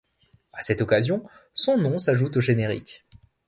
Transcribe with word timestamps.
À 0.51 0.63
cette 0.63 0.81
occasion, 0.81 1.23
son 1.53 1.77
nom 1.77 1.99
s'ajoute 1.99 2.35
au 2.37 2.41
générique. 2.41 3.05